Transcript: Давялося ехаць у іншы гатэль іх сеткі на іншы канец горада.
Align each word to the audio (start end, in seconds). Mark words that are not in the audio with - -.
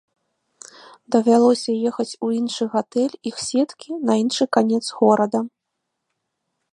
Давялося 1.15 1.71
ехаць 1.89 2.15
у 2.27 2.31
іншы 2.39 2.63
гатэль 2.75 3.15
іх 3.33 3.39
сеткі 3.49 3.91
на 4.11 4.19
іншы 4.25 4.45
канец 4.57 4.83
горада. 5.03 5.39